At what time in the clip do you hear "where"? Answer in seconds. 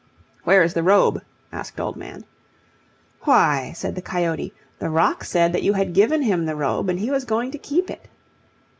0.45-0.63